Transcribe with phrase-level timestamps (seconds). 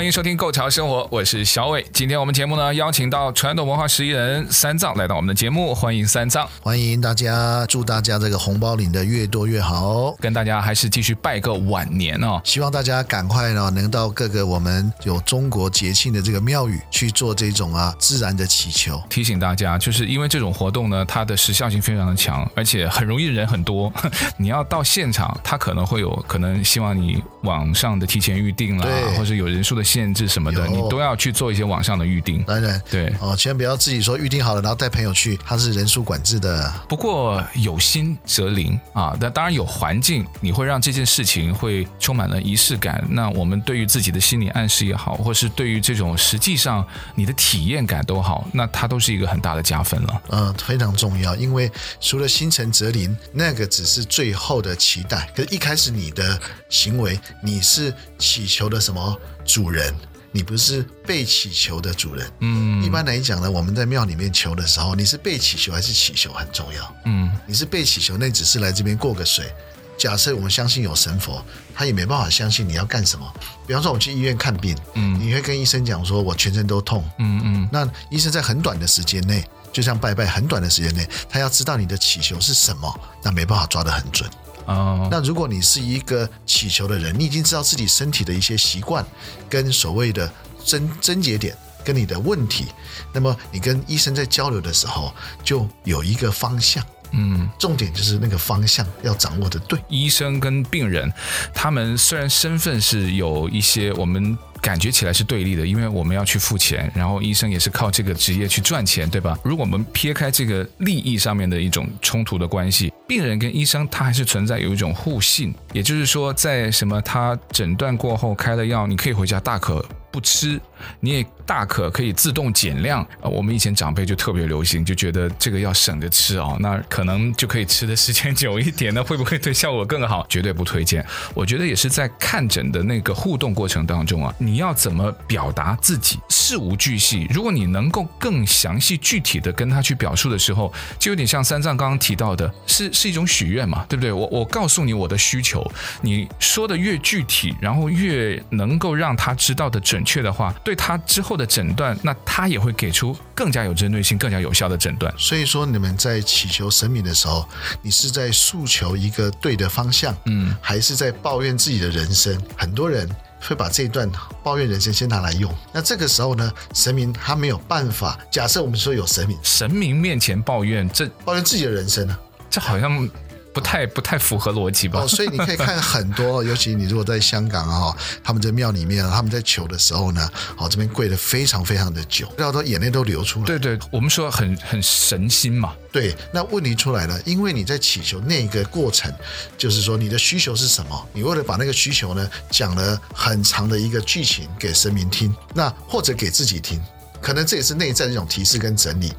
[0.00, 1.84] 欢迎收听《Go 潮生活》，我是小伟。
[1.92, 10.12] 今天我们节目呢，邀请到传统文化十一人三藏来到我们的节目，欢迎三藏，欢迎大家，祝大家这个红包领的越多越好。
[10.12, 18.98] 跟大家还是继续拜个晚年哦，希望大家赶快呢，能到各个我们有中国节庆的这个庙宇去做这种啊自然的祈求。
[19.10, 23.92] 提醒大家，就是因为这种活动呢，它的时效性非常的强，而且很容易人很多。
[24.38, 28.86] 你要到现场，他可能会有可能希望你网上的提前预定啦，
[29.18, 29.84] 或者有人数的。
[29.90, 32.44] 限制什么的，你都要去做一些网上的预定。
[32.44, 36.72] 当然，对哦，千万不要自己说预定好了，然后带朋友去，它是人数管制的。
[36.88, 43.04] 不过有心则灵啊，那当然有环境，你会让这件事情会充满了仪式感。
[43.10, 50.22] 那我们对于自己的心理暗示也好，或是对于这种实际上你的体验感都好，那它都是一个很大的加分了。
[50.28, 51.68] 嗯，非常重要，因为
[52.00, 55.28] 除了心诚则灵，那个只是最后的期待。
[55.34, 59.18] 可是，一开始你的行为，你是祈求的什么？
[59.44, 59.94] 主人，
[60.32, 62.30] 你不是被祈求的主人。
[62.40, 66.96] 嗯，一般来讲呢，我们在庙里面求的时候，你是被祈求还是祈求很重要。
[67.04, 69.52] 嗯，你是被祈求，那只是来这边过个水。
[69.98, 73.30] 假设我们相信有神佛，他也没办法相信你要干什么。
[73.66, 77.04] 比方说，我去医院看病，嗯，你会跟医生讲说，我全身都痛。
[77.18, 84.30] 嗯嗯，那医生在很短的时间内，就像拜拜，很短的时间内，他要知道你的祈求是什么，那没办法抓得很准。
[84.66, 89.04] 哦，那如果你是一个祈求的人，你已经知道自己身体的一些习惯，
[89.48, 90.30] 跟所谓的
[90.64, 92.66] 症症结点，跟你的问题，
[93.12, 96.84] 那么你跟医生在交流的时候，就有一个方向。
[97.12, 99.78] 嗯，重点就是那个方向要掌握的对。
[99.88, 101.12] 医生跟病人，
[101.52, 104.38] 他们虽然身份是有一些我们。
[104.60, 109.38] 感觉起来是对立的，因为我们要去付钱，然后医生也是靠这个职业去赚钱，对吧？
[109.42, 120.60] 如果我们撇开这个利益上面的一种冲突的关系，病人跟医生他还是存在有一种互信，也就是说，在什么他诊断过后开了药，你可以回家大可不吃，
[121.00, 123.06] 你也大可可以自动减量。
[123.20, 130.26] 我们以前长辈就特别流行，就觉得这个要省着吃哦，那可能就可以吃的时间久一点，那会不会对效果更好？
[130.28, 131.04] 绝对不推荐。
[131.34, 134.34] 我觉得也是在看诊的那个互动过程当中啊。
[134.38, 136.18] 你要怎么表达自己？
[136.28, 137.26] 事无巨细。
[137.30, 144.12] 如果你能够更详细具体的跟他去表述的时候，就有点像三藏刚刚提到的，是是一种许愿嘛，对不对？
[144.12, 145.64] 我我告诉你我的需求，
[146.02, 155.12] 你说的越具体，然后越能够让他知道的准确的话，他之后的诊断，那他也会给出更加有针对性、更加有效的诊断。
[155.18, 157.48] 所以说，你们在祈求神明的时候，
[157.82, 162.40] 你是在诉求一个对的方向，嗯，还是在抱怨自己的人生？
[162.56, 163.08] 很多人。
[163.42, 164.06] 会把这一段
[164.42, 168.18] 抱怨人生先拿来用，那这个时候呢，神明他没有办法。
[168.30, 172.14] 假设我们说有神明，神明面前抱怨，这抱怨自己的人生呢？
[172.50, 173.08] 这好像。
[173.52, 175.00] 不太不太符合逻辑吧？
[175.00, 183.46] 哦，所以你可以看很多，尤其你如果在香港啊，他们在庙里面，他们在求的时候呢，哦，这边跪的非常非常的久，然后眼泪都流出来。
[183.46, 185.72] 对对，我们说很很神心嘛。
[185.90, 189.12] 对，那问题出来了，因为你在祈求那个过程，
[189.58, 191.08] 就是说你的需求是什么？
[191.12, 196.80] 你为了把那个需求呢讲了很长的一个剧情给神明听，那或者给自己听，
[197.20, 199.12] 可能这也是内在的一种提示跟整理，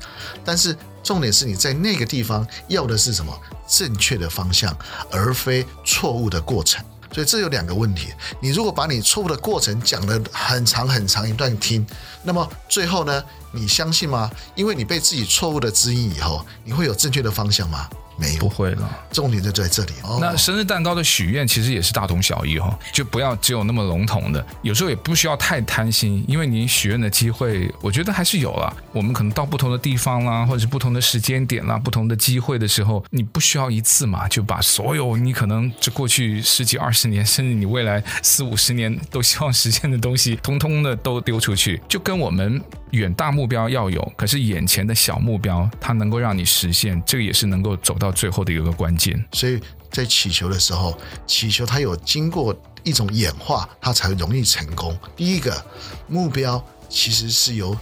[0.46, 0.76] 但是。
[1.04, 3.34] 重点是你在那个地方要的是什么？
[3.68, 4.76] 正确的方向，
[5.12, 6.84] 而非错误的过程。
[7.14, 8.14] 所以这有两个问题。
[8.40, 11.86] 你如果把你错误的过程讲了很长很长一段听，
[12.24, 14.30] 那么最后呢，你相信吗？
[14.56, 17.88] 因为你被自己错误的指引以后，你会有正确的方向吗？
[18.18, 19.00] 没有，不会了。
[19.12, 19.94] 重点就在这里。
[20.04, 28.72] 哦、那生日蛋糕的许愿其实也是大同小异哈，就不要只有那么笼统的，有时候也不需要太贪心，因为你许愿的机会，我觉得还是有了。
[28.92, 42.62] 我们可能到不同的地方啦，或者是不同的时间点啦，不同的机会的时候，你不需要一次嘛，就把所有你可能这过去十几二十年，甚至你未来四五十年都希望实现的东西，通通的都丢出去，就跟我们。
[42.92, 49.20] 远大目目标要有，可是眼前的小目标，它能够让你实现，这个也是能够走到最后的一个关键。
[49.34, 49.60] 所以
[49.90, 50.96] 在祈求的时候，
[51.26, 54.96] 祈求它有经过一种演化，它才容易成功。
[55.16, 55.60] 第一个
[56.08, 57.76] 目标其实是由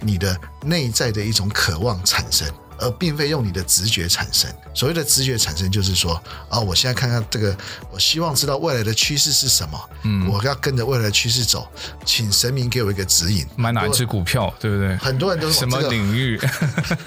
[0.00, 2.48] 你的内在的一种渴望产生。
[2.80, 4.50] 而并非用你的直觉产生。
[4.74, 7.56] 所谓的直觉产生，就是说啊，我现在看看这个，
[7.90, 11.68] 我希望知道未来的趋势是什么，嗯，我要跟着未来的趋势走，
[12.04, 14.96] 请神明给我一个指引，买哪一支股票，对不对？
[14.96, 16.40] 很多人都什么领域，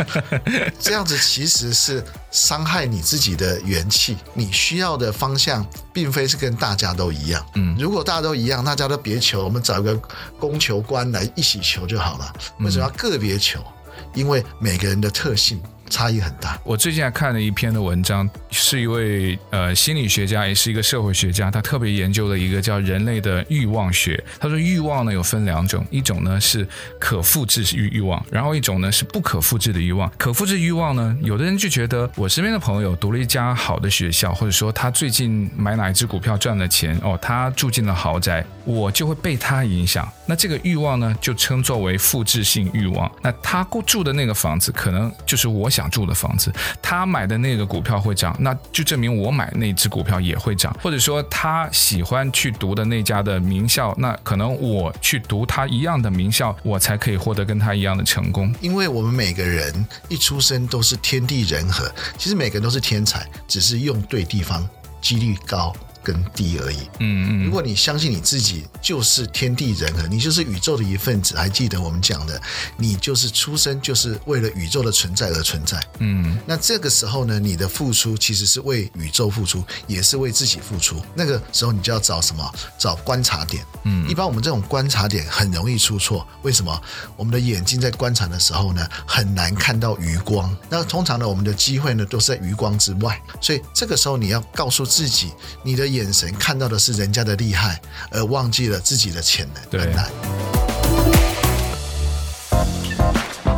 [0.79, 4.17] 这样子其实是伤害你自己的元气。
[4.33, 7.45] 你需要的方向，并非是跟大家都一样。
[7.55, 9.95] 嗯，如果大家都一样，大家都别求，我们找一个
[10.39, 12.33] 供求官来一起求就好了。
[12.59, 13.63] 为什么要个别求？
[14.13, 15.61] 因为每个人的特性。
[15.93, 16.59] 差异很大。
[16.63, 24.21] 我最近还看了一篇的文章，是一位呃心理学家，也是一个社会学家，他特别研究了一个叫人类的欲望学。
[24.39, 26.67] 他说欲望呢有分两种，一种呢是
[26.99, 30.11] 可复制欲欲望，然后一种呢是不可复制的欲望。
[30.17, 40.11] 可复制欲望呢，有的人就觉得我身边的朋友读了一家好的学校，或者说他最近买哪一只股票赚了钱，哦，他住进了豪宅，我就会被他影响。
[40.25, 43.11] 那这个欲望呢，就称作为复制性欲望。
[43.21, 45.82] 那他住的那个房子，可能就是我想。
[45.89, 46.51] 住的房子，
[46.81, 50.75] 他买的那个股票会涨，那就证明我买那只股票也会涨。
[50.81, 58.53] 或者说他喜欢去读的那家的名校，那可能我去读他一样的名校，我才可以获得跟他一样的成功。
[58.61, 64.67] 因为我们每个人一出生都是天地人和，其实每个人都是天才，只是用对地方，
[65.01, 65.73] 几率高。
[66.03, 66.77] 跟低而已。
[66.99, 72.39] 嗯嗯，如果你相信你自己就是天地人和，你就是宇宙的一份子，还记得我们讲的，
[72.77, 75.81] 你就是出生就是为了宇宙的存在而存在。
[75.99, 81.01] 嗯，那这个时候呢，你的付出其实是为宇宙付出，也是为自己付出。
[81.15, 82.53] 那个时候你就要找什么？
[82.77, 83.65] 找观察点。
[83.85, 86.27] 嗯，一般我们这种观察点很容易出错。
[86.41, 86.81] 为什么？
[87.15, 90.53] 我们的眼睛在观察的时候呢，很难看到余光。
[90.69, 93.21] 那通常呢，我们的机会呢都是在余光之外。
[93.39, 95.31] 所以这个时候你要告诉自己，
[95.63, 95.92] 你的。
[95.93, 97.79] 眼神看到的是人家的厉害，
[98.09, 99.63] 而忘记了自己的潜能。
[99.69, 99.93] 对，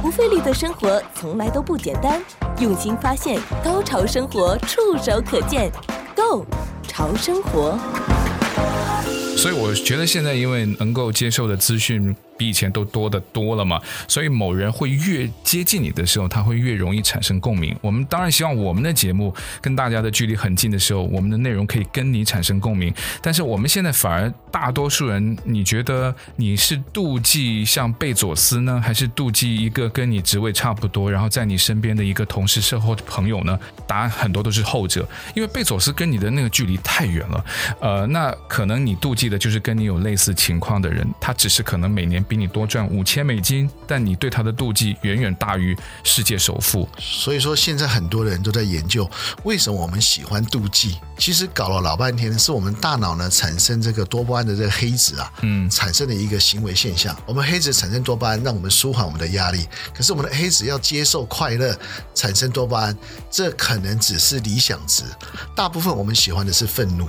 [0.02, 2.22] 不费力的生活从来都不简单，
[2.60, 5.72] 用心发现，高潮生活触手可见
[6.16, 6.46] Go
[6.88, 7.80] 潮生活。
[9.38, 12.16] 所以我觉得现在因为能够接受的资讯。
[12.38, 17.76] 比以前都多得多了嘛，所以某人会越接近你的时候，他会越容易产生共鸣。
[17.82, 22.94] 我们当然希望我们的节目跟大家的距离很近的时候，我们的内容可以跟你产生共鸣。
[23.22, 33.58] 但是我们现在反而大多数人，你觉得你是妒忌像贝佐斯呢，还是妒忌一个跟你职位差不多，然后在你身边的一个同事、社会朋友呢？
[33.88, 37.46] 答案很多都是后者，因为贝佐斯跟你的那个距离太远了。
[37.80, 42.25] 呃，那可能你妒忌的就是跟你有类似情况的人，他只是可能每年。
[42.27, 46.88] 比你多赚五千美金，但你对他的妒忌远远大于世界首富。
[47.00, 49.10] 所以说，现在很多人都在研究
[49.44, 50.98] 为什么我们喜欢妒忌。
[51.18, 57.16] 其实搞了老半天，是我们大脑呢产生这个多巴胺的这个黑子啊，嗯，产生的一个行为现象。
[57.25, 59.66] 我们黑子产生多巴胺，让我们舒缓我们的压力。
[59.94, 61.77] 可是我们的黑子要接受快乐，
[62.13, 62.98] 产生多巴胺，
[63.31, 65.04] 这可能只是理想值。
[65.56, 67.07] 大部分我们喜欢的是愤怒。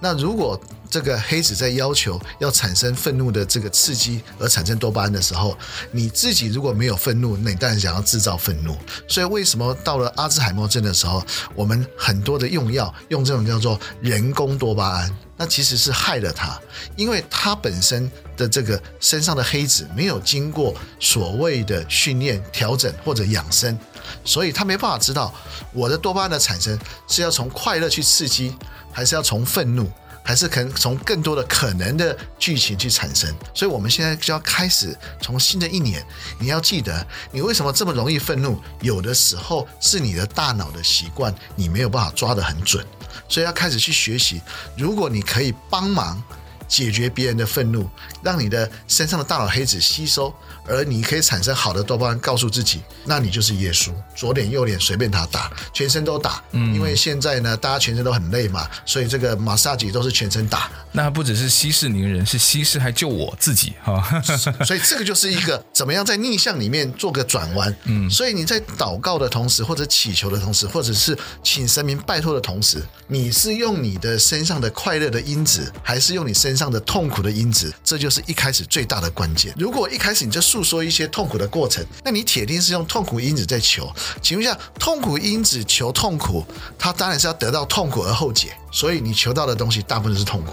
[0.00, 5.56] 那如果这个黑子在要求要产生愤怒的这个刺激而产生多巴胺的时候，
[5.90, 8.76] 你自己如果没有愤怒，那你当然想要制造愤怒。
[9.06, 11.24] 所以为什么到了阿兹海默症的时候，
[11.54, 16.58] 我们很多的用药用这种叫做人工多巴胺，那其实是害了他，
[16.96, 23.78] 因为他本身的这个身上的黑子没有经过所谓的训练、调整或者养生，
[24.24, 25.34] 所以他没办法知道
[25.72, 28.54] 我的多巴胺的产生是要从快乐去刺激，
[28.92, 29.90] 还是要从愤怒。
[30.28, 36.04] 还是可能从更多的可能的剧情去产生，所以我们现在就要开始从新的一年，
[36.38, 42.86] 你要记得你为什么这么容易愤怒，有的时候是你的大脑的习惯，你没有办法抓得很准，
[43.26, 44.42] 所以要开始去学习，
[44.76, 46.22] 如果你可以帮忙。
[46.68, 47.88] 解决别人的愤怒，
[48.22, 50.32] 让你的身上的大脑黑子吸收，
[50.66, 56.42] 而你可以产生好的多巴胺，告诉自己，那你就是耶稣，左脸右脸随便他打，全身都打。
[56.52, 60.70] 嗯，因为现在呢，大家全身都很累嘛，所以这个马杀鸡都是全身打。
[60.92, 64.22] 那不只是息事宁人，是息事还救我自己哈。
[64.64, 67.74] 所以这个就是一个 怎么样在逆向里面做个转弯。
[67.84, 79.54] 嗯，所以你在祷告的同时，或者祈求的同时，或者是请神明拜托的同时，你是用你的身上的快乐的因子，还是用你身上的痛苦的因子，这就是一开始最大的关键。
[79.56, 83.88] 如果一开始你就诉说一些痛苦的过程，那你铁定是用痛苦因子在求。
[84.20, 86.44] 请问一下，痛苦因子求痛苦，
[86.76, 88.56] 它当然是要得到痛苦而后解。
[88.72, 90.52] 所以你求到的东西大部分是痛苦。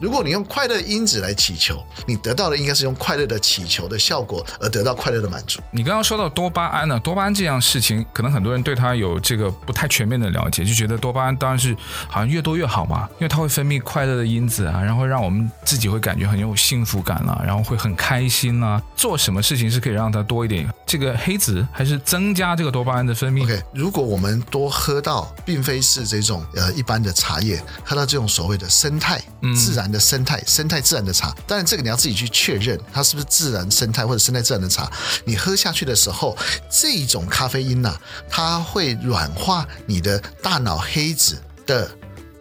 [0.00, 5.60] 如果你用快乐因子来祈求，你得到的应该是用快乐的祈求的效果而得到快乐的满足。
[5.70, 6.98] 你刚刚说到多巴胺呢、啊？
[7.00, 11.76] 多巴胺这样事情，可能很多人对它有这个不太全面的了解，就觉得多巴胺当然是
[12.08, 18.82] 好像越多越好嘛，因为它会分泌快乐的因子啊，然后让我们自己会感觉很有幸福感啊，然后会很开心啊。
[18.96, 29.20] 做什么事情是可以让它多一点这个黑子，还是增加这个多巴胺的分泌？OK，如果我们多喝到，并非是这种呃一般的茶叶，喝到这种所谓的生态、
[29.54, 34.90] 自然的生态、生态自然的茶，当然这个你要自己去确认它是不是自然生态或者生态自然的茶。
[35.24, 36.36] 你喝下去的时候，
[36.70, 41.90] 这种咖啡因呐、啊，它会软化你的大脑黑子的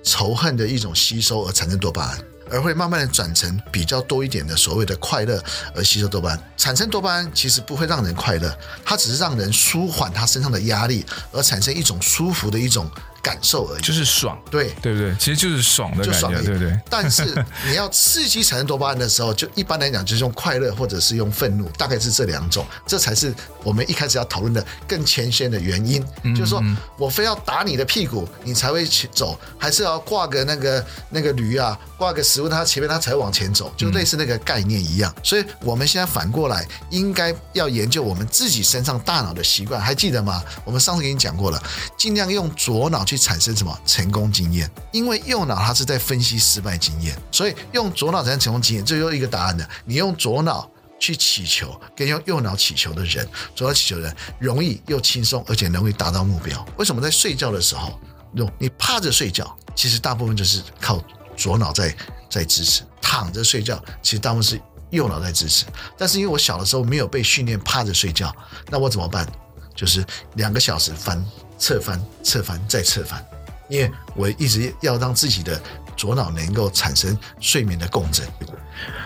[0.03, 2.19] 仇恨的一种吸收，而产生多巴胺。
[2.51, 5.39] 而会慢慢的转成比较多一点的所谓的快乐，
[5.75, 6.43] 而吸收多巴胺。
[6.57, 12.89] 产生多巴胺其实不会让人快乐，它只是让人舒缓他身上的压力，而产生一种舒服的一种。
[13.21, 15.15] 感受而已，就是爽，对对不对？
[15.15, 16.79] 其实就是爽的感觉，对不对？
[16.89, 23.33] 但是你要刺激产生多巴胺的时候，就一般来讲就是用快乐或者是用愤怒，大概是这两种，这才是
[23.63, 26.01] 我们一开始要讨论的更前线的原因。
[26.23, 26.63] 嗯、就是说
[26.97, 35.13] 我非要打你的屁股，你才会走，还是要挂个那个那个驴啊，挂个食物它前面，它才会往前走，就类似那个概念一样。
[35.23, 40.41] 所以我们现在反过来，应该要研究我们自己身上大脑的习惯，还记得吗？
[40.63, 41.61] 我们上次给你讲过了，
[41.97, 43.05] 尽量用左脑。
[43.09, 44.69] 去产生什么成功经验？
[44.91, 49.67] 因为右脑它是在分析失败经验，所以用左脑产生成功经验，这又一个答案的。
[49.83, 56.63] 你用左脑去祈求，跟用右脑祈求的人，左脑祈求的人容易又轻松，而且容易达到目标。
[56.77, 57.99] 为什么在睡觉的时候，
[58.35, 61.03] 用你趴着睡觉，其实大部分就是靠
[61.35, 61.95] 左脑在
[62.29, 64.61] 在支持；躺着睡觉，其实大部分是
[64.91, 65.65] 右脑在支持。
[65.97, 68.31] 但是因为我小的时候没有被训练趴着睡觉，
[68.69, 69.27] 那我怎么办？
[69.75, 71.25] 就是两个小时翻。
[71.59, 73.23] 侧翻、侧翻再侧翻，
[73.67, 75.61] 因为我一直要让自己的
[75.95, 78.25] 左脑能够产生睡眠的共振。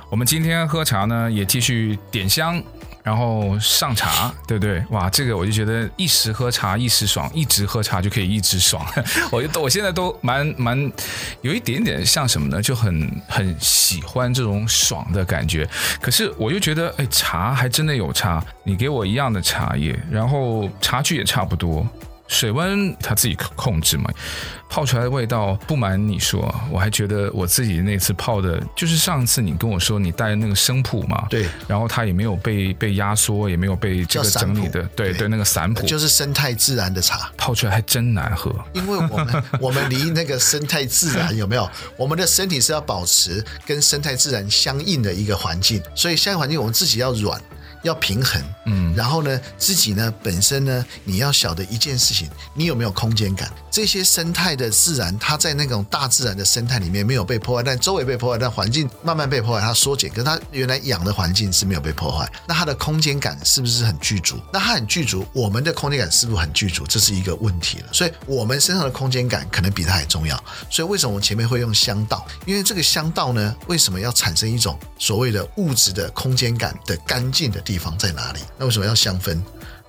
[0.09, 2.63] 我们今天喝茶呢，也继续点香，
[3.01, 4.83] 然后上茶，对不对？
[4.91, 8.85] 哇，这个我就觉得一时喝茶一时爽，一直喝茶就可以一直爽。
[9.31, 10.91] 我我现在都蛮蛮
[11.41, 12.61] 有一点点像什么呢？
[12.61, 15.67] 就很很喜欢这种爽的感觉。
[15.99, 18.45] 可是我又觉得，哎，茶还真的有差。
[18.63, 21.85] 你给我一样的茶叶，然后茶具也差不多。
[22.27, 24.09] 水温它自己控制嘛，
[24.69, 41.69] 泡出来的味道，不瞒你说，我还觉得我自己那次泡的，就是上次你跟我说你带的那个生普嘛，对，然后它也没有被被压缩，也没有被这个整理的，对对，对，那个散普就是生态自然的茶，泡出来还真难喝，因为我们我们离那个生态自然有没有？
[41.97, 47.39] 我们的身体是要保持跟生态自然相应的一个环境，所以现在环境我们自己要软。
[47.83, 53.51] 要平衡，嗯，然后呢，自己呢本身呢，你要晓得一件事情，你有没有空间感？
[53.69, 64.39] 这些生态的自然，它在那种大自然的生态里面没有被破坏，但周围被破坏，但环境慢慢被破坏，它缩减，可是它原来养的环境是没有被破坏，那它的空间感是不是很具足？
[64.51, 66.85] 那它很具足，我们的空间感是不是很具足？
[66.87, 67.89] 这是一个问题了。
[67.91, 70.41] 所以我们身上的空间感可能比它还重要。
[70.69, 72.25] 所以为什么我们前面会用香道？
[72.45, 77.72] 因为这个香道呢，为什么要产生一种所谓的物质的空间感的干净的地方？
[77.73, 78.39] 地方在哪里？
[78.59, 79.41] 那为什么要香氛？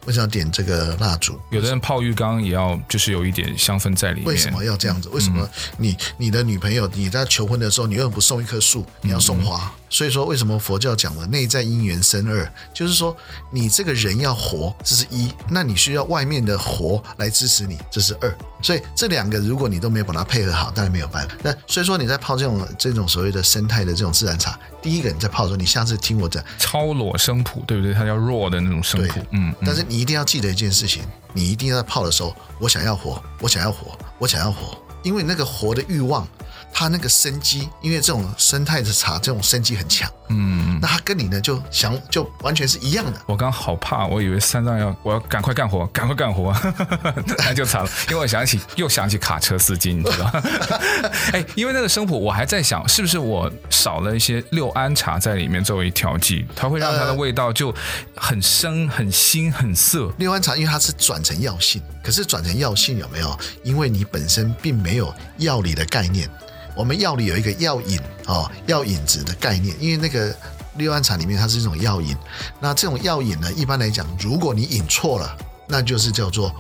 [0.06, 1.38] 为什么要点这个蜡烛？
[1.50, 4.26] 有的人泡浴缸也要，就是有一点香氛在里面。
[4.26, 5.10] 为什么要这样子？
[5.10, 8.86] 为什么你你的女朋友你在求婚的时候，你为什么不送一棵树？
[9.02, 9.70] 你要送花？
[9.94, 12.52] 嗯所以说，为什么佛教讲的内在因缘生二？
[12.72, 13.16] 就是说，
[13.52, 18.36] 你这个人要活，这是一；那你需要外面的活来支持你，这是二。
[18.60, 21.36] 所以这两个，如果你都没有把它配合好，当然没有办法。
[21.44, 27.94] 那所以说，你在泡这种这种所谓的生态的这种自然茶，第一个你在泡的时候，你下次听我讲超裸生普，对不对？
[27.94, 29.20] 它叫弱的那种生普。
[29.30, 29.54] 嗯，嗯。
[29.64, 36.26] 但是你一定要记得一件事情，你一定要在泡的时候，我想要活，我想要活，我想要活，因为那个活的欲望。
[36.72, 40.10] 它那个生机，因为这种生态的茶，这种生机很强。
[40.28, 43.20] 嗯，那它跟你呢，就想就完全是一样的。
[43.26, 46.54] 我刚好怕，我以为三藏要我要赶快干活，赶快干活，
[47.38, 47.90] 那就惨了。
[48.08, 50.32] 因为我想起又想起卡车司机，你知道？
[51.32, 57.72] 哎，因为那个生普，我还在想，是不是我少了一些六安茶在里面作为调剂，它会让它的味道就
[58.16, 60.10] 很生、很腥、很涩。
[60.18, 63.38] 六安茶因为它是转成药性，可是转成药性有没有？
[63.62, 66.28] 因为你本身并没有药理的概念。
[66.74, 70.34] 我们药里有一个药引哦，药引子的概念，因为那个
[70.76, 72.16] 六安茶里面它是一种药引，
[72.60, 75.36] 那这种药引呢，一般来讲，如果你引错了，
[75.68, 76.54] 那就是叫做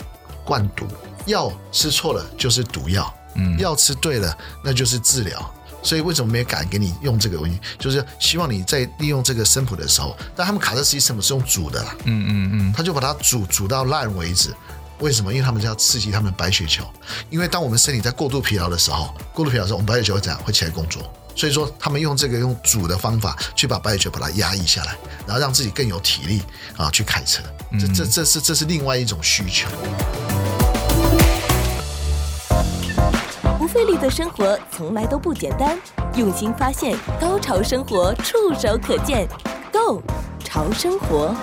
[0.44, 0.84] 灌毒；
[1.26, 5.54] 药吃错了就是毒药，嗯，药吃对了那就是治疗。
[5.82, 7.60] 所以为什么没有敢给你用这个东西？
[7.78, 14.54] 就是希望你在利用这个生普的时候，但他们卡车司机生普是用煮的啦，嗯嗯嗯，他就把它煮煮到烂为止。
[15.00, 15.32] 为什么？
[15.32, 16.84] 因为他们要刺激他们的白血球。
[17.30, 20.40] 因为当我们身体在过度疲劳的时候，过度疲劳的时候，我们白血球会怎样？
[20.44, 21.02] 会起来工作。
[21.36, 24.96] 所以说，他们用这个用煮的方法去把白血球把它压抑下来，
[25.26, 26.42] 然后让自己更有体力
[26.76, 27.42] 啊去开车。
[27.72, 29.68] 这这这是这是另外一种需求。
[33.58, 35.76] 不费力的生活从来都不简单，
[36.14, 39.26] 用心发现，高潮生活触手可见
[39.72, 40.00] Go
[40.44, 41.34] 潮生活。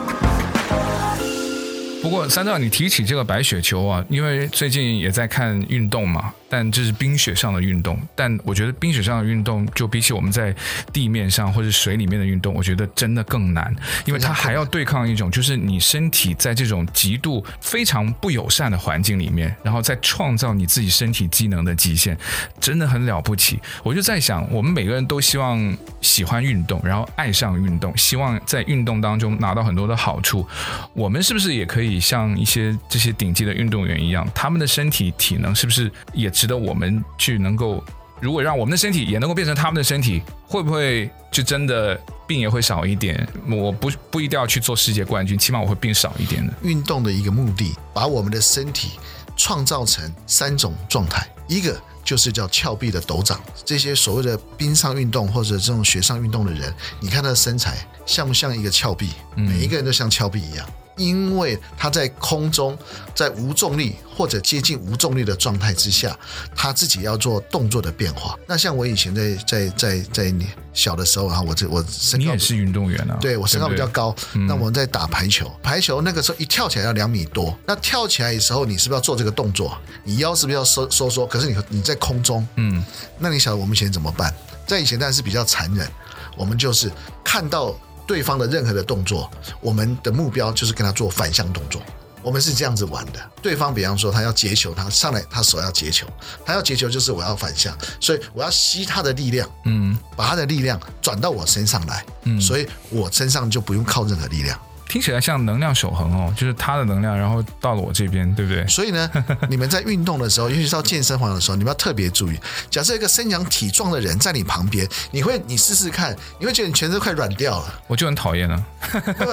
[2.02, 6.34] 不过三藏，你提起这个白雪球啊，因为最近也在看运动嘛。
[6.52, 10.54] 但这是冰雪上的运动，但我觉得冰雪上的运动就比起我们在
[10.92, 13.74] 地面上或者水里面的运动，我觉得真的更难，
[14.06, 22.18] 因为它还要对抗一种，就是你身体在这种极度非常不友善的环境里面，然后再创造你自己身体机能的极限，
[22.60, 23.58] 真的很了不起。
[23.82, 30.46] 我就在想，我们每个人都希望喜欢运动，然后爱上运动，希望在运动当中拿到很多的好处，
[30.94, 36.30] 我们是不是也可以像一些这些顶级的运动员一样，他们的身体体能是不是也？
[36.42, 37.84] 值得我们去能够，
[38.20, 41.96] 如果让我们的身体也能够变成他们的身体，会不会就真的
[42.28, 43.30] 病也会少一点？
[43.48, 46.52] 我不不一定要去做世界冠军，起码我会病少一点的。
[46.64, 48.94] 运动的一个目的，把我们的身体
[49.38, 53.40] 创造成三种状态，一个就是叫峭壁的陡长。
[53.64, 59.12] 这些所谓的冰上运动或者这种雪上运动的人，你看他的身材像不像一个峭壁？
[59.36, 60.68] 每一个人都像峭壁一样。
[61.02, 62.78] 因为他在空中，
[63.16, 66.16] 在无重力或者接近无重力的状态之下，
[66.56, 68.38] 他自己要做动作的变化。
[68.48, 74.12] 那像我以前在在在在你小的时候啊，我这我身高你也是运动员啊，对我身高比较高。
[74.12, 79.76] 对对，那我们在打排球，排球那个时候一跳起来要两米多，那跳起来的时候你是不是要做这个动作？
[80.04, 81.26] 你腰是不是要收收缩？
[81.26, 82.84] 可是你你在空中，嗯，
[83.18, 84.34] 那你晓得我们以前怎么办？
[84.68, 85.90] 在以前当然是比较残忍，
[86.38, 86.92] 我们就是
[87.24, 87.76] 看到。
[88.12, 91.82] 对方的任何的动作，我们的目标就是跟他做反向动作。
[92.22, 93.32] 我们是这样子玩的。
[93.42, 96.06] 对方比方说他要截球，他上来他手要截球，
[96.46, 104.60] 他要截球就是我要反向，所以我要吸他的力量，嗯，把他的力量转到我身上来，嗯，所以我身上就不用靠任何力量。
[104.92, 108.68] 听起来像能量守恒哦，就是他的能量，然后到了我这边，对不对？
[108.68, 109.10] 所以呢，
[109.48, 112.38] 你们在运动的时候，尤其是到健身房的时候，你们要特别注意。
[112.70, 117.82] 假设一个身强体壮的人在你旁边，你会，你试试看，你会觉得你全身快软掉了。
[117.88, 118.66] 我就很讨厌了。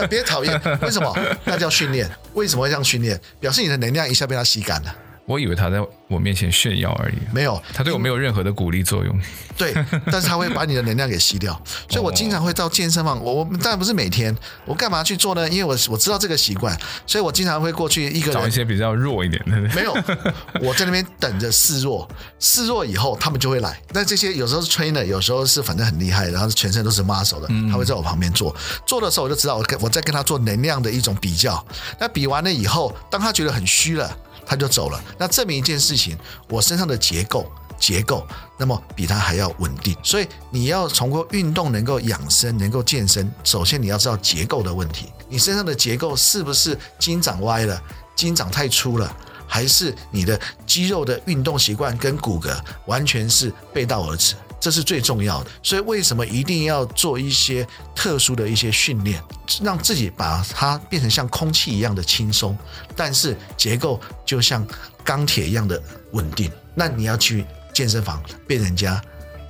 [0.08, 1.12] 别讨厌， 为什么？
[1.44, 2.08] 那叫训练。
[2.34, 3.20] 为什么会这样训练？
[3.40, 4.94] 表示你的能量一下被他吸干了。
[5.28, 9.20] 我以为他在我面前炫耀而已，没有，他对我没有任何的鼓励作用。
[9.58, 9.74] 对，
[10.10, 11.52] 但是他会把你的能量给吸掉，
[11.90, 13.22] 所以我经常会到健身房。
[13.22, 15.46] 我我当然不是每天，我干嘛去做呢？
[15.50, 16.74] 因为我我知道这个习惯，
[17.06, 19.60] 所以我经常会过去一个人找一些比较弱一点的。
[19.74, 19.92] 没有，
[20.62, 22.08] 我在那边等着示弱，
[22.40, 23.78] 示弱以后他们就会来。
[23.92, 28.54] 那这些有时候是 trainer，有时候是反正很厉害，然后全身都是 muscle 的，他会在我旁边做。
[28.86, 31.62] 做的时候我就知道我跟我在跟他做能量的一种比较。
[32.00, 34.16] 那比完了以后，当他觉得很虚了。
[34.48, 34.98] 他就走了。
[35.18, 36.16] 那证明一件事情，
[36.48, 37.46] 我身上的结构
[37.78, 39.94] 结构，那么比他还要稳定。
[40.02, 45.12] 所以你要通过运动能够养生，能够健身，首先你要知道结构的问题。
[45.28, 47.80] 你身上的结构是不是筋长歪了，
[48.16, 49.14] 筋长太粗了，
[49.46, 54.34] 还是你的肌肉的运动习惯跟骨骼完全是背道而驰？
[54.60, 59.22] 这是最重要的，所以为什么一定要做一些特殊的一些训练，
[59.62, 62.56] 让自己把它变成像空气一样的轻松，
[62.96, 64.66] 但是结构就像
[65.04, 65.80] 钢铁一样的
[66.12, 66.50] 稳定。
[66.74, 69.00] 那你要去健身房被人家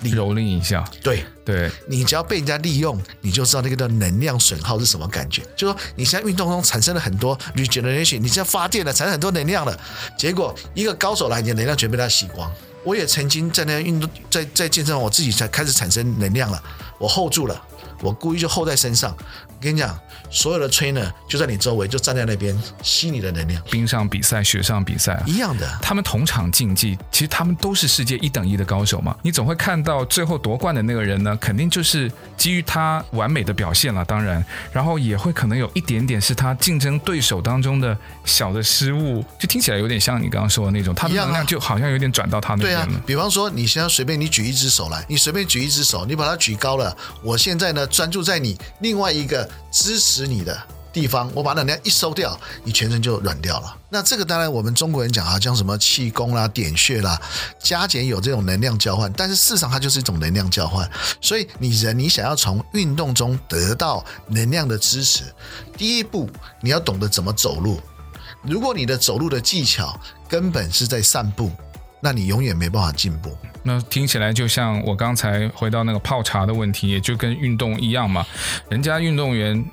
[0.01, 5.42] 利蹂躏一下，对对，你只要被人家利用，你就知道那个的能量损耗是什么感觉。
[5.57, 9.79] 就说你现在运动中产生了很多 regeneration，你现在发电了，产生很多能量了，
[10.16, 12.53] 结果一个高手来，你的能量全被他吸光。
[12.88, 16.62] 我也曾经在那运动，在在健身房，我自己才开始产生能量了，
[16.98, 17.62] 我 hold 住了。
[18.01, 19.14] 我故意就 hold 在身上，
[19.61, 19.98] 跟你讲，
[20.31, 23.62] 所有的 trainer 就在你周围，就站在那边吸你的能量。
[23.71, 29.17] 冰上比赛、雪上比赛一样的，他们同场竞技，其实他们都是世界一等一的高手嘛。
[29.23, 42.87] 你总会看到最后夺冠的那个人呢，肯定就是基于他完美的表现了，当然，然后也会可能有一点点是他竞争对手当中的小的失误，就听起来有点像你刚刚说的那种，他的能量就好像有点转到他那边了。
[42.87, 47.87] 对啊，比方说你现在随便你举一只手来，你随便举一只手，你把它举高了，我现在呢？
[47.87, 50.59] 专注在你另外一个支持你的
[50.93, 53.77] 地方，我把能量一收掉，你全身就软掉了。
[53.91, 57.21] 那这个当然我们中国人讲啊，像什么气功啦、点穴啦，
[57.59, 60.91] 加减有这种能量交换，但是事实上它就是一种能量交换。
[61.21, 65.25] 所以你人你想要从运动中得到能量的支持，
[65.77, 66.29] 第一步
[66.61, 67.81] 你要懂得怎么走路。
[68.43, 71.51] 如果你的走路的技巧根本是在散步。
[72.01, 73.37] 那你永远没办法进步。
[73.65, 78.25] 那听起来就像我刚才回到那个泡茶的问题，也就跟运动一样嘛。
[78.71, 79.69] 人家运动员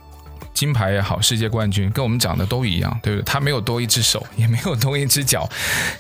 [0.55, 3.25] 金牌也好，世界冠军跟我们讲的都一样，对不对？
[3.25, 5.47] 他没有多一只手，也没有多一只脚，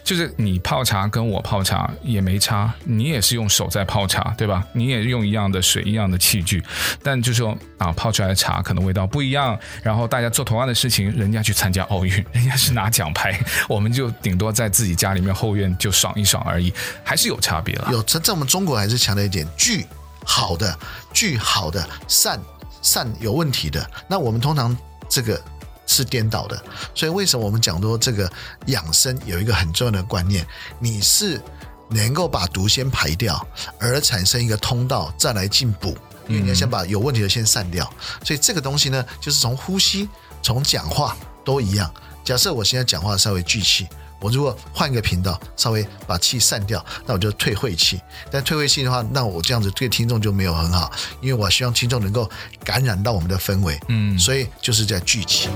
[0.03, 4.63] 就是你泡茶跟我泡茶也没差，你也是用手在泡茶，对吧？
[4.73, 6.63] 你也用一样的水，一样的器具，
[7.03, 9.59] 但就是说啊，泡出来的茶可能味道不一样。
[9.83, 13.37] 然后大家做同样的事情，人家去参加奥运，人家是拿奖牌，
[13.67, 17.89] 我们就顶多在自己家里面后院就爽一爽而已，还是有差别了。
[17.91, 19.85] 有在在我们中国还是强调一点，聚
[20.23, 20.79] 好的，
[21.13, 22.39] 聚好的，散。
[22.85, 24.77] 善有问题的，那我们通常
[25.09, 25.41] 这个
[25.87, 28.31] 是颠倒的，所以为什么我们讲说这个
[28.67, 30.45] 养生有一个很重要的观念，
[30.77, 31.41] 你是
[31.89, 33.43] 能够把毒先排掉，
[33.79, 37.91] 而产生一个通道再来进补，因为你要先把有问题的先散掉，
[38.23, 40.07] 所以这个东西呢，就是从呼吸、
[40.43, 41.91] 从讲话都一样。
[42.23, 43.87] 假设我现在讲话稍微聚气。
[44.21, 48.01] 我如果换一个频道，稍微把气散掉，那我就退晦气。
[48.31, 52.29] 但退晦气的话，那我这样子对听众就没有很好，因为我希望听众能够
[52.63, 53.79] 感染到我们的氛围。
[53.89, 55.49] 嗯，所以就是在聚气。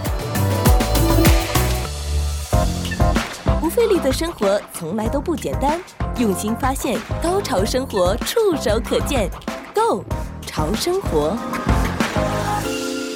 [3.60, 5.80] 不费力的生活从来都不简单，
[6.18, 9.30] 用心发现，高潮生活触手可见
[9.74, 10.04] Go
[10.46, 11.38] 潮生活。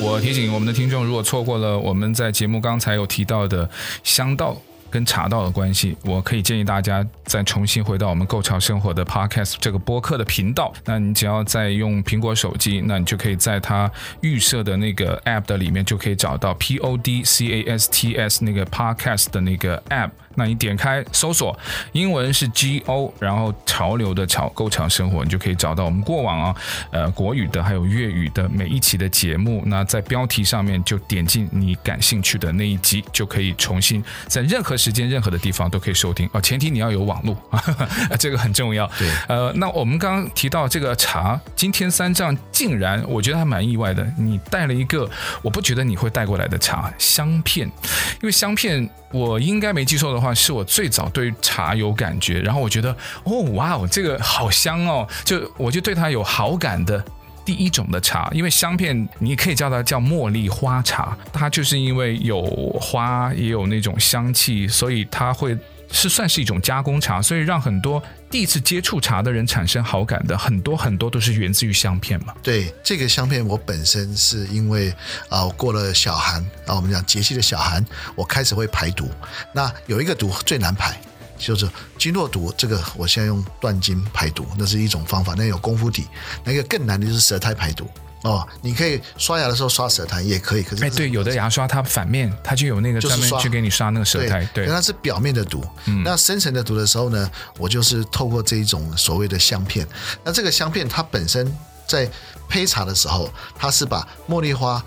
[0.01, 3.69] 我提醒我们的听众，如果错过了我们在节目刚才有提到的
[4.03, 4.57] 香道。
[4.93, 10.71] 跟茶道的关系，我可以建议大家再重新回到我们“够潮生活”的 Podcast 这个播客的频道。
[10.85, 20.11] 那你只要在用苹果手机，那你就可以在它预设的那个 App 的里面就可以找到 Podcasts 那个 Podcast 的那个 App。
[20.35, 21.57] 那你点开搜索，
[21.91, 26.55] 英文是 G O，然后潮流的潮，够潮生活，你就可以找到我们过往啊，
[26.91, 29.63] 呃，国语的还有粤语的每一期的节目。
[29.65, 36.41] 那在标题上面就点进你感兴趣的那一集，就可以重新在任何时间、任何的地方都可以收听啊。
[36.41, 37.37] 前提你要有网络，
[38.19, 38.87] 这个很重要。
[38.97, 45.09] 对，呃，那我们刚刚提到这个茶，今天三藏竟然，我觉得还蛮意外的，你带了一个
[45.41, 48.89] 我不觉得你会带过来的茶香片，因为香片。
[49.13, 57.03] 我应该没记错的话，是我最早对茶有感觉，然后我觉得，哦，哇哦，这个好香哦，就我就对它有好感的
[57.43, 62.43] 第一种的茶，因为香片你可以叫它叫茉莉花茶，它就是因为有
[62.79, 65.57] 花也有那种香气，所以它会。
[65.95, 72.33] 是算是一种加工茶，所以让很多第一次接触茶的人产生好感的很多很多都是源自于香片嘛。
[72.41, 74.93] 对，这个香片，我本身是因为
[75.29, 79.07] 啊、过了小寒啊，我们讲节气的小寒，我开始会排毒。
[79.53, 80.99] 那有一个毒最难排，
[81.37, 82.51] 就是经络毒。
[82.57, 86.07] 这个我现在用断经排毒，那是一种方法，那有功夫底。
[86.43, 87.87] 那个更难的就是舌苔排毒。
[88.23, 95.63] 哦，你可以刷牙的时候刷舌苔也可以，可是哎，对，有的牙刷它反面它就有那个专门去给你刷那个舌苔，对，它是表面的毒。
[95.85, 99.87] 嗯，那深层的毒的时候呢，我就是透过这一种所谓的香片。
[100.23, 101.49] 那这个香片它本身
[101.87, 102.09] 在
[102.49, 104.83] 胚茶的时候，它是把茉莉花。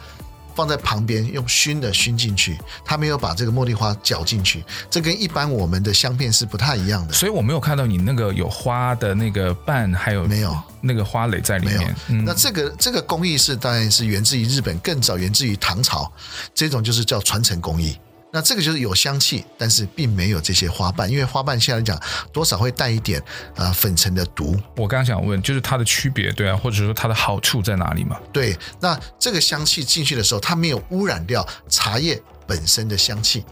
[0.57, 7.13] 放在旁边用熏的熏进去，它没有把这个茉莉花搅进去，这跟一般我们的香片是不太一样的。
[7.13, 11.95] 所以我没有看到你那个有花的那个瓣，还有没有那个花蕾在里面？
[12.25, 16.11] 那这个这个工艺是当然是源自于日本，更早源自于唐朝，
[16.55, 17.97] 这种就是叫传承工艺。
[18.37, 21.99] 那这个就是有香气，但是并没有这些花瓣，因为花瓣现在来讲
[22.35, 23.19] 多少会带一点
[23.57, 24.55] 啊、呃、粉尘的毒。
[24.77, 28.21] 我刚刚想问，就是它的区别，对啊，或者说它的好处在哪里嘛？
[28.35, 33.43] 对，那这个香气进去的时候，它没有污染掉茶叶本身的香气。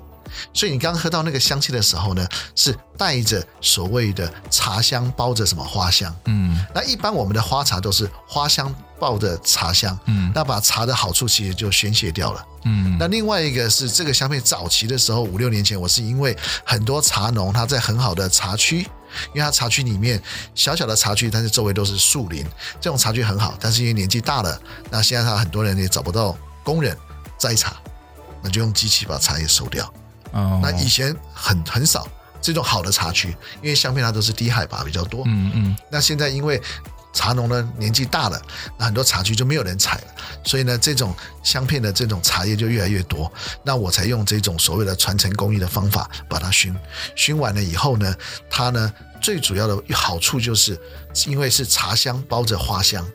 [0.53, 6.14] 所以你刚刚喝到那个香气的时候呢，是带着所谓的茶香包着什么花香？
[6.27, 12.46] 嗯，那一般我们的花茶都是花香抱着茶香，嗯，那把茶的好处其实就宣泄掉了。
[12.64, 18.78] 嗯，那另外一个是这个香片早期的时候，五六年前，我是因为很多茶农他在很好的茶区，
[19.33, 20.22] 因为他茶区里面
[20.54, 22.44] 小小的茶区，但是周围都是树林，
[22.80, 24.59] 这种茶区很好，但是因为年纪大了，
[24.90, 26.96] 那现在他很多人也找不到工人
[27.37, 27.76] 摘茶，
[28.42, 29.92] 那就用机器把茶叶收掉。
[30.33, 32.09] 哦，那以前很很少
[32.40, 35.22] 这种好的茶区，因为香片它都是低海拔比较多。
[35.26, 35.76] 嗯嗯。
[35.90, 36.61] 那现在因为
[37.14, 38.42] 茶农呢年纪大了，
[38.77, 40.05] 那很多茶区就没有人采了，
[40.44, 43.33] 所以呢这种香片的这种茶叶就越来越多。
[43.62, 46.77] 那我才用这种所谓的传承工艺的方法把它熏，
[47.14, 48.14] 熏完了以后呢，
[48.50, 50.79] 它呢最主要的好处就是
[51.27, 53.09] 因为是茶香包着花香，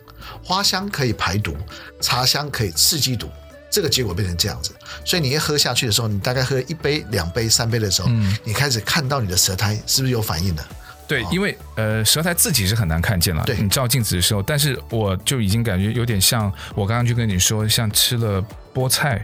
[0.44, 1.56] 花香可以排毒，
[2.02, 3.30] 茶香可以刺激毒。
[3.72, 4.72] 这个结果变成这样子，
[5.06, 10.68] 所以你一喝下去的时候，你大概喝一杯、两杯、三杯的时候，嗯，你开始看到你的舌苔是不是有反应了？
[11.10, 18.42] 对，因为呃，舌苔自己是很难看见了，对，你照镜子的时候，但是我就已经感觉有点像我刚刚就跟你说，像吃了
[18.74, 19.22] 菠菜。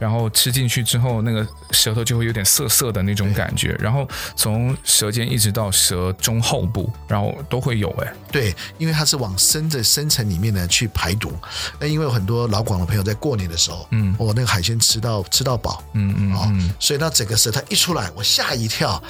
[0.00, 8.12] 然后吃进去之后，那个舌头就会有点涩涩的那种感觉，然后从舌尖一直到舌中后部，然后都会有哎。
[8.30, 11.32] 对，因为它是往深的深层里面呢去排毒。
[11.80, 19.02] 那因为有很多老广的朋友在过年的时候，嗯，我那个海鲜吃到吃到饱，嗯嗯哦，所以那整个舌苔一出来，我吓一跳，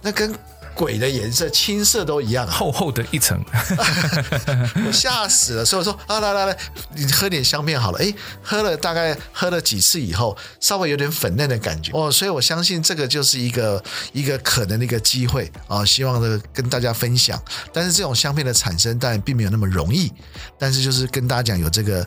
[0.00, 0.32] 那跟。
[0.76, 3.42] 鬼的颜色，青色都一样，啊，厚厚的一层，
[4.86, 5.64] 我吓死了。
[5.64, 6.56] 所以我说啊，来来来，
[6.94, 7.98] 你喝点香片好了。
[7.98, 8.12] 哎，
[8.42, 12.12] 喝了大概喝了几次以后，稍微有点粉嫩的感觉哦。
[12.12, 17.42] 所以我相信这个就是一个一个可能的一个机会啊，希望呢跟大家分享。
[17.72, 20.12] 但是这种香片的产生，当然并没有那么容易。
[20.58, 22.06] 但是就是跟大家讲有这个。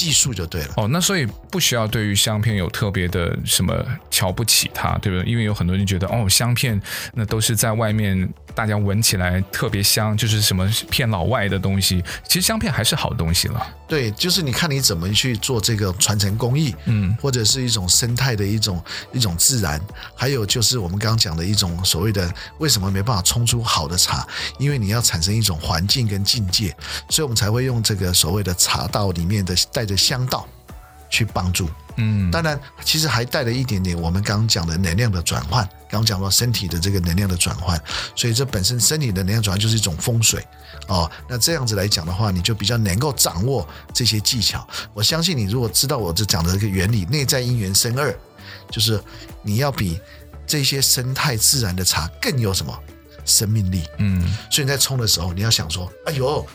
[0.00, 5.30] 技术就对了哦，那所以不需要对于香片有特别的什么瞧不起它，对不对？
[5.30, 6.80] 因为有很多人觉得哦，香片
[7.12, 8.28] 那都是在外面。
[8.54, 12.02] 大家闻起来特别香，就是什么骗老外的东西。
[12.26, 13.66] 其实香片还是好东西了。
[13.88, 18.82] 对，就是你看你怎么去做这个传承工艺，嗯，或者是一种生态的一种
[19.12, 19.80] 一种自然，
[20.14, 24.26] 还有就是我们刚刚讲的一种所谓的为什么没办法冲出好的茶，
[24.58, 26.74] 因为你要产生一种环境跟境界，
[27.08, 30.46] 所以我们才会用这个所谓的茶道里面的带着香道
[31.08, 31.68] 去帮助。
[32.00, 35.62] 嗯，当然，其实还带了一点点我们刚刚讲的能量的转换。
[35.90, 37.80] 刚刚讲到身体的这个能量的转换，
[38.14, 40.46] 所以这本身身体的能量转换就是一种风水
[40.86, 41.10] 哦。
[41.28, 44.64] 那这样子来讲的话，你就比较能够掌握这些技巧。
[44.94, 48.16] 我相信你如果知道我这讲的这个原理，内在因缘生二，
[48.70, 49.02] 就是
[49.42, 50.00] 你要比
[50.46, 52.72] 这些生态自然的茶更有什么
[53.24, 53.82] 生命力。
[53.98, 56.46] 嗯，所以你在冲的时候，你要想说，哎呦。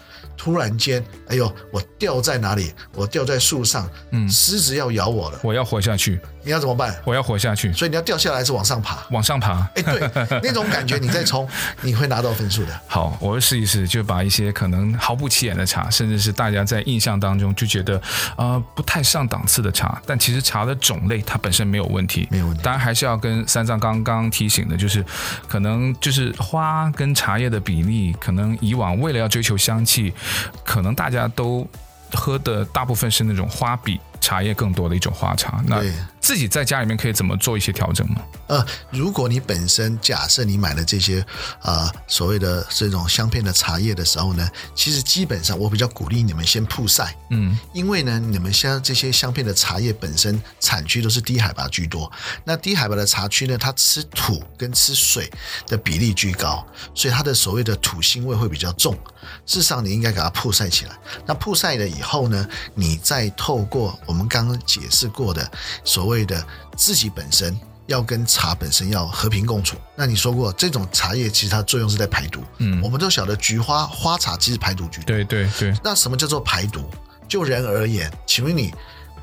[0.45, 2.71] 突然间，哎呦，我掉在哪里？
[2.93, 6.95] 我掉在树上，嗯，狮子要咬我了，我要活下去，你要怎么办？
[7.03, 8.99] 我要活下去，所以你要掉下来还是往上爬？
[9.09, 9.67] 往上爬。
[9.73, 11.49] 哎，对，那种感觉你再冲，
[11.81, 12.79] 你会拿到分数的。
[12.85, 17.99] 好，我会试一试，就把一些可能毫不起眼的茶，甚至是大家在印象当中就觉得
[18.37, 22.61] 呃不太上档次的茶，但其实茶的种类它本身没有问题，没有问题。
[22.61, 25.03] 当然还是要跟三藏刚刚提醒的，就是
[25.47, 30.13] 可能就是花跟茶叶的比例，可能以往为了要追求香气。
[30.63, 31.67] 可能大家都
[32.13, 35.81] 喝的大部分是那种花比茶叶更多的一种花茶，那
[36.25, 38.15] 自己在家里面可以怎么做一些调整吗？
[38.47, 41.21] 呃，如果你本身假设你买了这些
[41.61, 52.11] 啊、呃、所谓的这种香片的茶叶的时候呢，其实基本上我比较鼓励你们先曝晒，嗯，因为呢你们像这些香片的茶叶本身产区都是低海拔居多，
[52.43, 55.31] 那低海拔的茶区呢，它吃土跟吃水
[55.67, 58.97] 的比例居高，所以它的所谓的土腥味会比较重。
[59.45, 65.51] 事实上你应该给它曝晒起来，那曝晒了以后呢，你再透过我们刚刚解释过的
[65.83, 66.45] 所谓的
[66.77, 69.75] 自己本身要跟茶本身要和平共处。
[69.95, 75.73] 那你说过这种茶叶其实它作用是在排毒，嗯，我们都晓得菊花花茶其实排毒居多，对对对。
[75.83, 76.87] 那什么叫做排毒？
[77.27, 78.71] 就人而言，请问你，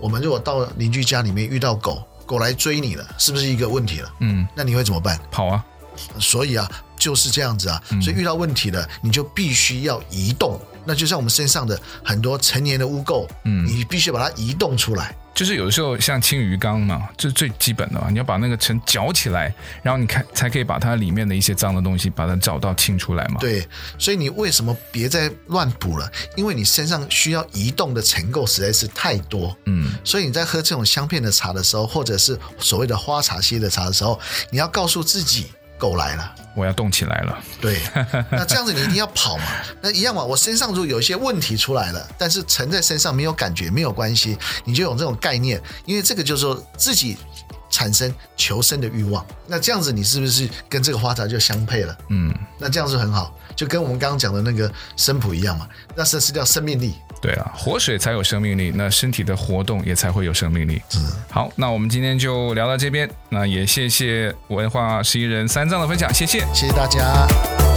[0.01, 4.13] 我们如果到邻居家里面遇到狗狗来追你了，是不是一个问题了？
[4.19, 5.17] 嗯，那你会怎么办？
[5.31, 5.65] 跑啊！
[6.19, 10.61] 所以啊，就是这样子啊，所以遇到问题了，你就必须要移动。
[10.85, 15.15] 那就像我们身上的很多成年的污垢，嗯，你必须把它移动出来。
[15.35, 23.39] 就是有的时候像清鱼缸嘛，这是最基本的嘛，你要把那个尘搅起来，然后你看才可以把它里面的一些脏的东西把它找到清出来嘛。
[23.41, 23.67] 对，
[23.99, 26.11] 所以你为什么别再乱补了？
[26.37, 29.57] 因为你身上需要移动的尘垢实在是太多。
[29.67, 35.47] 嗯，所以你在喝这种香片的茶的时候，或者是所谓的花茶系的茶的时候，你要告诉自己。
[35.83, 37.37] 狗来了，我要动起来了。
[37.61, 37.81] 对，
[38.31, 39.45] 那这样子你一定要跑嘛。
[39.81, 47.17] 那一样嘛，我身上如果有一些问题出来了，但是沉在身上没有感觉，没有关系，你就有这种概念，因为这个就是说自己
[47.69, 49.27] 产生求生的欲望。
[49.49, 51.99] 那这样子你是不是跟这个花茶就相配了？
[52.11, 55.69] 嗯，那这样子很好，就跟我们刚刚讲的那个生普一样嘛。
[55.97, 56.95] 那是是叫生命力。
[57.23, 60.83] 对啊，活水才有生命力，那身体的活动也才会有生命力。
[60.97, 67.72] 嗯，好，那我们今天就聊到这边，那也谢谢文化十一人三藏的分享，谢谢，谢谢大家。